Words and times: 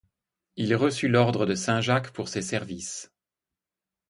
Il 0.55 0.75
reçut 0.75 1.09
l'ordre 1.09 1.45
de 1.45 1.53
Saint-Jacques 1.53 2.09
pour 2.09 2.27
ses 2.27 2.41
services. 2.41 3.11